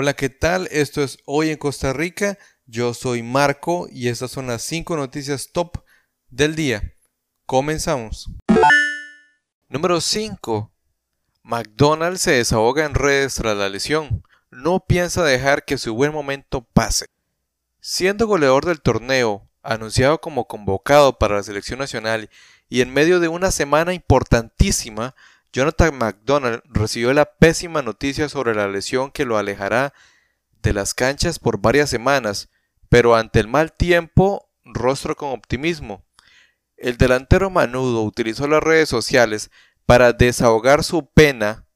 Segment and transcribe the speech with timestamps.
[0.00, 0.68] Hola, ¿qué tal?
[0.70, 2.38] Esto es Hoy en Costa Rica.
[2.66, 5.78] Yo soy Marco y estas son las 5 noticias top
[6.30, 6.94] del día.
[7.46, 8.30] Comenzamos.
[9.68, 10.70] Número 5.
[11.42, 14.22] McDonald's se desahoga en redes tras la lesión.
[14.52, 17.06] No piensa dejar que su buen momento pase.
[17.80, 22.30] Siendo goleador del torneo, anunciado como convocado para la selección nacional
[22.68, 25.16] y en medio de una semana importantísima,
[25.52, 29.94] Jonathan McDonald recibió la pésima noticia sobre la lesión que lo alejará
[30.62, 32.50] de las canchas por varias semanas,
[32.88, 36.04] pero ante el mal tiempo, rostro con optimismo.
[36.76, 39.50] El delantero manudo utilizó las redes sociales
[39.86, 41.66] para desahogar su pena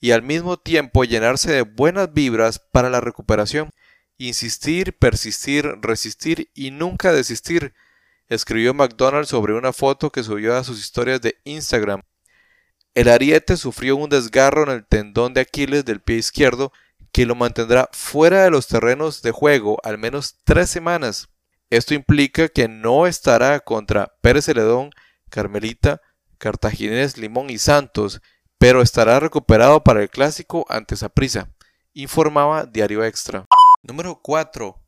[0.00, 3.70] y al mismo tiempo llenarse de buenas vibras para la recuperación.
[4.16, 7.74] Insistir, persistir, resistir y nunca desistir,
[8.28, 12.02] escribió McDonald sobre una foto que subió a sus historias de Instagram.
[13.00, 16.70] El ariete sufrió un desgarro en el tendón de Aquiles del pie izquierdo
[17.12, 21.30] que lo mantendrá fuera de los terrenos de juego al menos tres semanas.
[21.70, 24.90] Esto implica que no estará contra Pérez Celedón,
[25.30, 26.02] Carmelita,
[26.36, 28.20] Cartaginés, Limón y Santos,
[28.58, 31.48] pero estará recuperado para el clásico ante Saprissa,
[31.94, 33.46] informaba Diario Extra.
[33.82, 34.78] Número 4.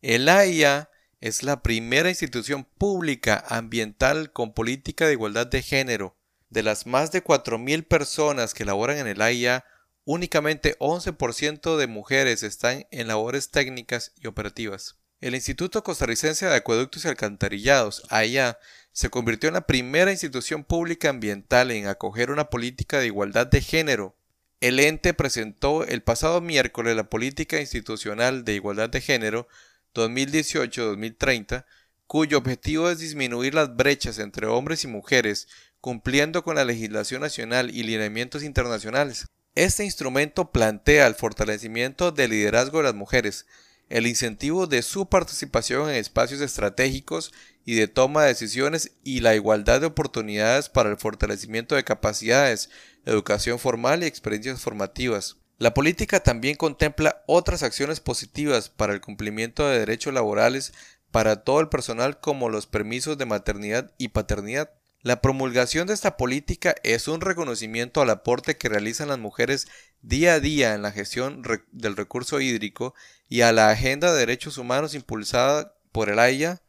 [0.00, 0.88] El AIA
[1.20, 6.17] es la primera institución pública ambiental con política de igualdad de género.
[6.50, 9.64] De las más de 4.000 personas que laboran en el AIA,
[10.04, 14.96] únicamente 11% de mujeres están en labores técnicas y operativas.
[15.20, 18.58] El Instituto Costarricense de Acueductos y Alcantarillados, AIA,
[18.92, 23.60] se convirtió en la primera institución pública ambiental en acoger una política de igualdad de
[23.60, 24.16] género.
[24.60, 29.48] El ente presentó el pasado miércoles la Política Institucional de Igualdad de Género
[29.94, 31.64] 2018-2030,
[32.06, 35.46] cuyo objetivo es disminuir las brechas entre hombres y mujeres
[35.80, 39.26] cumpliendo con la legislación nacional y lineamientos internacionales.
[39.54, 43.46] Este instrumento plantea el fortalecimiento del liderazgo de las mujeres,
[43.88, 47.32] el incentivo de su participación en espacios estratégicos
[47.64, 52.70] y de toma de decisiones y la igualdad de oportunidades para el fortalecimiento de capacidades,
[53.04, 55.36] educación formal y experiencias formativas.
[55.58, 60.72] La política también contempla otras acciones positivas para el cumplimiento de derechos laborales
[61.10, 64.70] para todo el personal como los permisos de maternidad y paternidad.
[65.02, 69.68] La promulgación de esta política es un reconocimiento al aporte que realizan las mujeres
[70.02, 72.94] día a día en la gestión del recurso hídrico
[73.28, 76.62] y a la agenda de derechos humanos impulsada por el AIA.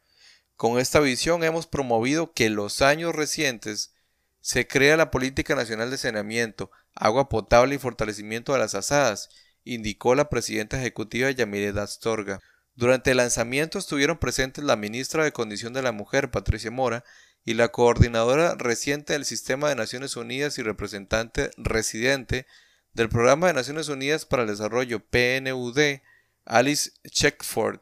[0.54, 3.94] Con esta visión hemos promovido que en los años recientes
[4.40, 9.28] se crea la Política Nacional de Saneamiento, Agua Potable y Fortalecimiento de las Asadas,
[9.64, 12.40] indicó la presidenta ejecutiva Yamile Dastorga.
[12.74, 17.04] Durante el lanzamiento estuvieron presentes la ministra de Condición de la Mujer, Patricia Mora,
[17.44, 22.46] y la coordinadora reciente del Sistema de Naciones Unidas y representante residente
[22.92, 26.00] del Programa de Naciones Unidas para el Desarrollo PNUD,
[26.44, 27.80] Alice Checkford.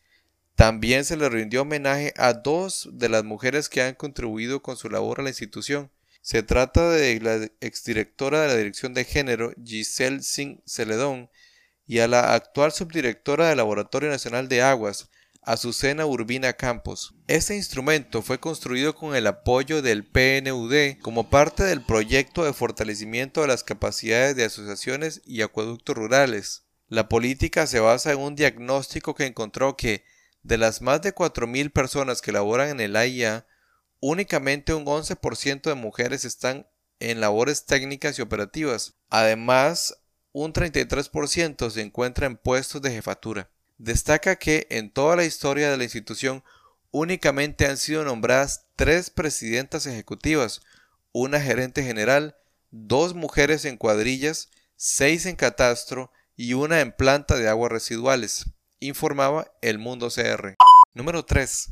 [0.54, 4.88] También se le rindió homenaje a dos de las mujeres que han contribuido con su
[4.88, 5.90] labor a la institución.
[6.20, 11.30] Se trata de la exdirectora de la Dirección de Género, Giselle Singh Celedón,
[11.86, 15.08] y a la actual subdirectora del Laboratorio Nacional de Aguas,
[15.48, 17.14] Azucena Urbina Campos.
[17.26, 23.40] Este instrumento fue construido con el apoyo del PNUD como parte del proyecto de fortalecimiento
[23.40, 26.64] de las capacidades de asociaciones y acueductos rurales.
[26.88, 30.04] La política se basa en un diagnóstico que encontró que
[30.42, 33.46] de las más de 4.000 personas que laboran en el AIA,
[34.00, 36.66] únicamente un 11% de mujeres están
[37.00, 38.96] en labores técnicas y operativas.
[39.08, 39.96] Además,
[40.32, 43.48] un 33% se encuentra en puestos de jefatura.
[43.78, 46.42] Destaca que en toda la historia de la institución
[46.90, 50.62] únicamente han sido nombradas tres presidentas ejecutivas,
[51.12, 52.36] una gerente general,
[52.70, 58.46] dos mujeres en cuadrillas, seis en catastro y una en planta de aguas residuales,
[58.80, 60.56] informaba El Mundo CR.
[60.94, 61.70] Número 3.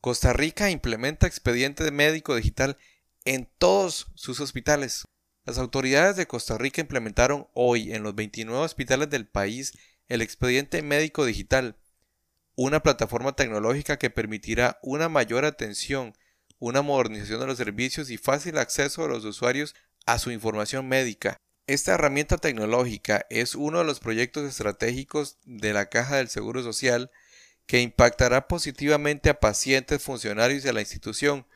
[0.00, 2.78] Costa Rica implementa expediente médico digital
[3.24, 5.04] en todos sus hospitales.
[5.44, 9.72] Las autoridades de Costa Rica implementaron hoy en los 29 hospitales del país
[10.08, 11.76] el expediente médico digital,
[12.56, 16.14] una plataforma tecnológica que permitirá una mayor atención,
[16.58, 19.74] una modernización de los servicios y fácil acceso de los usuarios
[20.06, 21.36] a su información médica.
[21.66, 27.10] Esta herramienta tecnológica es uno de los proyectos estratégicos de la Caja del Seguro Social
[27.66, 31.46] que impactará positivamente a pacientes, funcionarios y a la institución,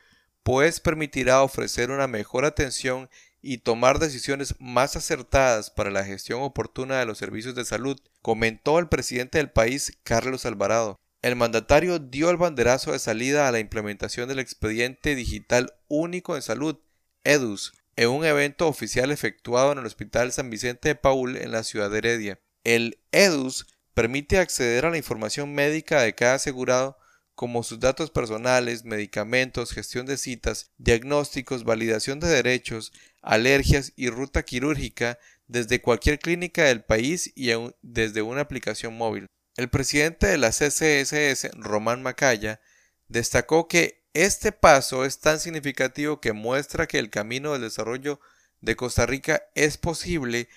[0.43, 3.09] pues permitirá ofrecer una mejor atención
[3.43, 8.79] y tomar decisiones más acertadas para la gestión oportuna de los servicios de salud, comentó
[8.79, 10.99] el presidente del país, Carlos Alvarado.
[11.21, 16.41] El mandatario dio el banderazo de salida a la implementación del expediente digital único en
[16.41, 16.79] salud,
[17.25, 21.63] EDUS, en un evento oficial efectuado en el Hospital San Vicente de Paul en la
[21.63, 22.39] ciudad de Heredia.
[22.63, 26.97] El EDUS permite acceder a la información médica de cada asegurado
[27.35, 34.43] como sus datos personales, medicamentos, gestión de citas, diagnósticos, validación de derechos, alergias y ruta
[34.43, 37.51] quirúrgica desde cualquier clínica del país y
[37.81, 39.27] desde una aplicación móvil.
[39.55, 42.59] El presidente de la CCSS, Román Macaya,
[43.07, 48.19] destacó que este paso es tan significativo que muestra que el camino del desarrollo
[48.61, 50.49] de Costa Rica es posible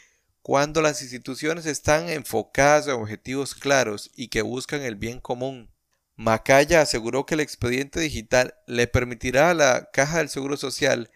[0.42, 5.70] cuando las instituciones están enfocadas en objetivos claros y que buscan el bien común.
[6.16, 11.10] Macaya aseguró que el expediente digital le permitirá a la Caja del Seguro Social,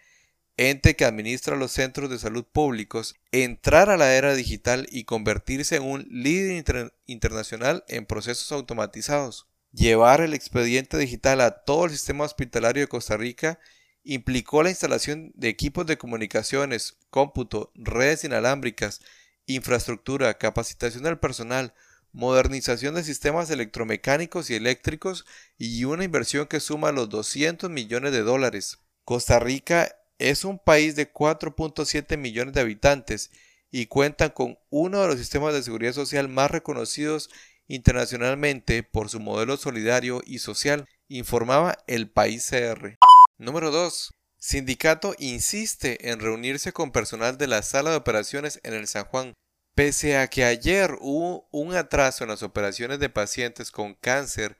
[0.57, 5.77] ente que administra los centros de salud públicos, entrar a la era digital y convertirse
[5.77, 9.47] en un líder internacional en procesos automatizados.
[9.71, 13.59] Llevar el expediente digital a todo el sistema hospitalario de Costa Rica
[14.03, 19.01] implicó la instalación de equipos de comunicaciones, cómputo, redes inalámbricas,
[19.47, 21.73] infraestructura, capacitación del personal,
[22.13, 25.25] modernización de sistemas electromecánicos y eléctricos
[25.57, 28.79] y una inversión que suma los 200 millones de dólares.
[29.05, 33.31] Costa Rica es un país de 4.7 millones de habitantes
[33.71, 37.29] y cuenta con uno de los sistemas de seguridad social más reconocidos
[37.67, 42.97] internacionalmente por su modelo solidario y social, informaba el país CR.
[43.37, 44.11] Número 2.
[44.37, 49.33] Sindicato insiste en reunirse con personal de la sala de operaciones en el San Juan.
[49.75, 54.57] Pese a que ayer hubo un atraso en las operaciones de pacientes con cáncer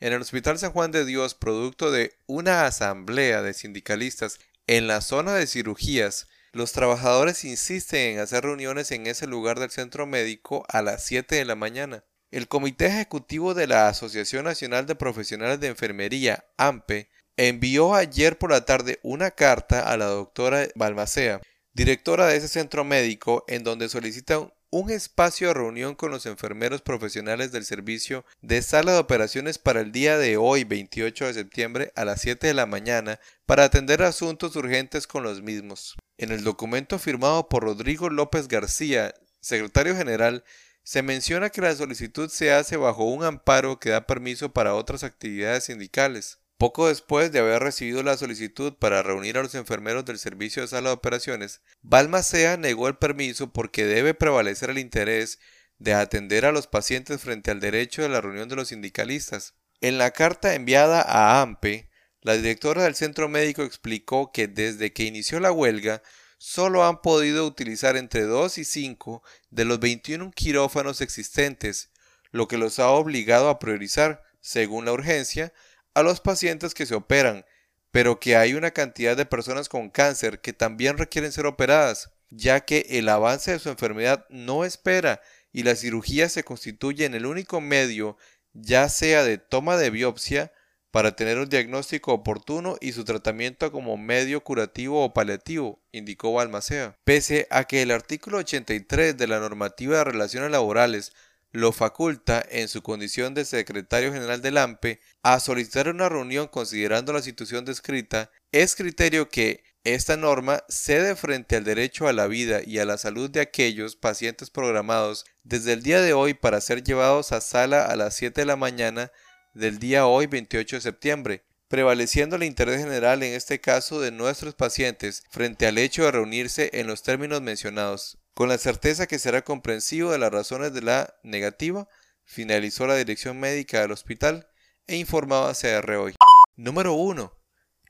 [0.00, 5.02] en el Hospital San Juan de Dios producto de una asamblea de sindicalistas en la
[5.02, 10.64] zona de cirugías, los trabajadores insisten en hacer reuniones en ese lugar del centro médico
[10.68, 12.04] a las 7 de la mañana.
[12.30, 18.50] El Comité Ejecutivo de la Asociación Nacional de Profesionales de Enfermería, AMPE, envió ayer por
[18.50, 21.40] la tarde una carta a la doctora Balmacea,
[21.74, 26.82] directora de ese centro médico, en donde solicita un espacio de reunión con los enfermeros
[26.82, 31.92] profesionales del servicio de sala de operaciones para el día de hoy, 28 de septiembre,
[31.94, 35.96] a las 7 de la mañana, para atender asuntos urgentes con los mismos.
[36.18, 40.44] En el documento firmado por Rodrigo López García, secretario general,
[40.82, 45.02] se menciona que la solicitud se hace bajo un amparo que da permiso para otras
[45.02, 46.38] actividades sindicales.
[46.64, 50.68] Poco después de haber recibido la solicitud para reunir a los enfermeros del servicio de
[50.68, 55.40] sala de operaciones, Balmacea negó el permiso porque debe prevalecer el interés
[55.76, 59.52] de atender a los pacientes frente al derecho de la reunión de los sindicalistas.
[59.82, 61.90] En la carta enviada a AMPE,
[62.22, 66.02] la directora del centro médico explicó que desde que inició la huelga,
[66.38, 71.90] solo han podido utilizar entre 2 y 5 de los 21 quirófanos existentes,
[72.30, 75.52] lo que los ha obligado a priorizar, según la urgencia,
[75.94, 77.44] a los pacientes que se operan,
[77.90, 82.60] pero que hay una cantidad de personas con cáncer que también requieren ser operadas, ya
[82.60, 85.20] que el avance de su enfermedad no espera
[85.52, 88.16] y la cirugía se constituye en el único medio,
[88.52, 90.52] ya sea de toma de biopsia,
[90.90, 96.96] para tener un diagnóstico oportuno y su tratamiento como medio curativo o paliativo, indicó Balmacea.
[97.02, 101.12] Pese a que el artículo 83 de la normativa de relaciones laborales
[101.54, 107.12] lo faculta, en su condición de secretario general del AMPE, a solicitar una reunión considerando
[107.12, 112.60] la situación descrita, es criterio que esta norma cede frente al derecho a la vida
[112.66, 116.82] y a la salud de aquellos pacientes programados desde el día de hoy para ser
[116.82, 119.12] llevados a sala a las 7 de la mañana
[119.52, 124.56] del día hoy 28 de septiembre, prevaleciendo el interés general en este caso de nuestros
[124.56, 128.18] pacientes frente al hecho de reunirse en los términos mencionados.
[128.34, 131.88] Con la certeza que será comprensivo de las razones de la negativa,
[132.24, 134.48] finalizó la dirección médica del hospital
[134.88, 136.16] e informaba a CR hoy.
[136.56, 137.32] Número 1.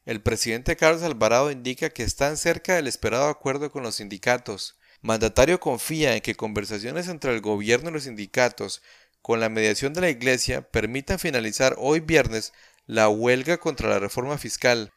[0.04, 4.78] El presidente Carlos Alvarado indica que están cerca del esperado acuerdo con los sindicatos.
[5.00, 8.82] Mandatario confía en que conversaciones entre el gobierno y los sindicatos,
[9.22, 12.52] con la mediación de la Iglesia, permitan finalizar hoy viernes
[12.84, 14.92] la huelga contra la reforma fiscal.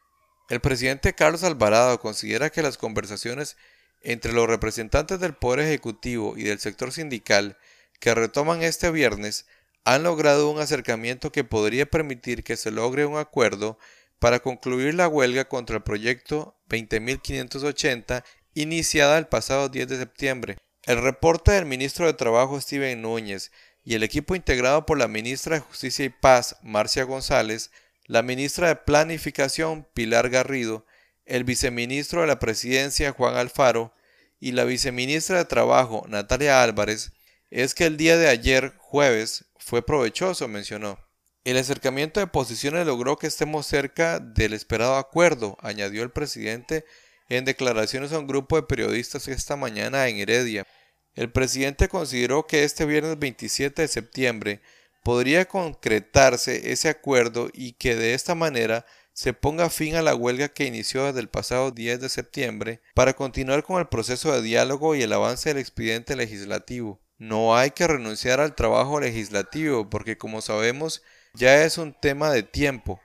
[0.50, 3.56] El presidente Carlos Alvarado considera que las conversaciones
[4.02, 7.56] entre los representantes del Poder Ejecutivo y del sector sindical
[8.00, 9.46] que retoman este viernes
[9.84, 13.78] han logrado un acercamiento que podría permitir que se logre un acuerdo
[14.18, 18.24] para concluir la huelga contra el proyecto 20.580
[18.54, 20.58] iniciada el pasado 10 de septiembre.
[20.84, 23.52] El reporte del ministro de Trabajo Steven Núñez
[23.84, 27.70] y el equipo integrado por la ministra de Justicia y Paz Marcia González,
[28.06, 30.84] la ministra de Planificación Pilar Garrido
[31.28, 33.94] el viceministro de la Presidencia Juan Alfaro
[34.40, 37.12] y la viceministra de Trabajo Natalia Álvarez
[37.50, 40.98] es que el día de ayer, jueves, fue provechoso, mencionó.
[41.44, 46.84] El acercamiento de posiciones logró que estemos cerca del esperado acuerdo, añadió el presidente
[47.28, 50.66] en declaraciones a un grupo de periodistas esta mañana en Heredia.
[51.14, 54.60] El presidente consideró que este viernes 27 de septiembre
[55.08, 58.84] podría concretarse ese acuerdo y que de esta manera
[59.14, 63.14] se ponga fin a la huelga que inició desde el pasado 10 de septiembre para
[63.14, 67.00] continuar con el proceso de diálogo y el avance del expediente legislativo.
[67.16, 72.42] No hay que renunciar al trabajo legislativo porque como sabemos ya es un tema de
[72.42, 73.00] tiempo.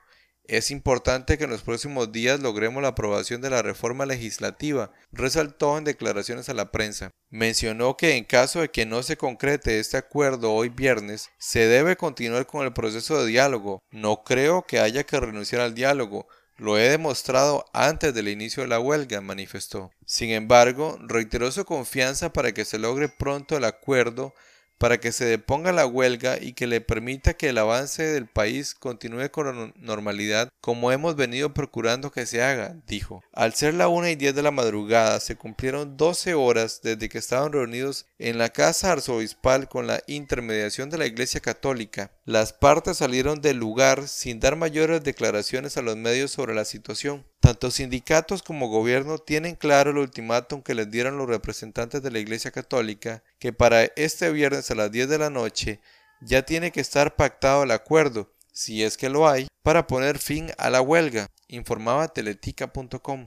[0.45, 5.77] Es importante que en los próximos días logremos la aprobación de la reforma legislativa, resaltó
[5.77, 7.11] en declaraciones a la prensa.
[7.29, 11.95] Mencionó que en caso de que no se concrete este acuerdo hoy viernes, se debe
[11.95, 13.79] continuar con el proceso de diálogo.
[13.89, 18.69] No creo que haya que renunciar al diálogo, lo he demostrado antes del inicio de
[18.69, 19.91] la huelga, manifestó.
[20.05, 24.33] Sin embargo, reiteró su confianza para que se logre pronto el acuerdo
[24.77, 28.75] para que se deponga la huelga y que le permita que el avance del país
[28.75, 33.21] continúe con normalidad como hemos venido procurando que se haga, dijo.
[33.33, 37.17] Al ser la una y diez de la madrugada se cumplieron 12 horas desde que
[37.17, 42.11] estaban reunidos en la casa arzobispal con la intermediación de la Iglesia Católica.
[42.23, 47.25] Las partes salieron del lugar sin dar mayores declaraciones a los medios sobre la situación.
[47.41, 52.19] Tanto sindicatos como gobierno tienen claro el ultimátum que les dieron los representantes de la
[52.19, 55.79] Iglesia Católica, que para este viernes a las 10 de la noche
[56.21, 60.51] ya tiene que estar pactado el acuerdo, si es que lo hay, para poner fin
[60.57, 63.25] a la huelga, informaba teletica.com.